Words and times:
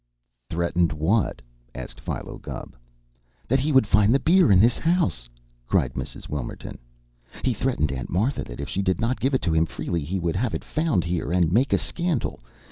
"Threatened 0.49 0.91
what?" 0.93 1.43
asked 1.75 2.01
Philo 2.01 2.39
Gubb. 2.39 2.75
"That 3.47 3.59
he 3.59 3.71
would 3.71 3.85
find 3.85 4.11
the 4.11 4.17
beer 4.19 4.51
in 4.51 4.59
this 4.59 4.79
house!" 4.79 5.29
cried 5.67 5.93
Mrs. 5.93 6.27
Wilmerton. 6.27 6.79
"He 7.43 7.53
threatened 7.53 7.91
Aunt 7.91 8.09
Martha 8.09 8.43
that 8.45 8.59
if 8.59 8.67
she 8.67 8.81
did 8.81 8.99
not 8.99 9.19
give 9.19 9.35
it 9.35 9.43
to 9.43 9.53
him 9.53 9.67
freely, 9.67 10.01
he 10.01 10.17
would 10.19 10.35
have 10.35 10.55
it 10.55 10.63
found 10.63 11.03
here, 11.03 11.31
and 11.31 11.51
make 11.51 11.71
a 11.71 11.77
scandal! 11.77 12.39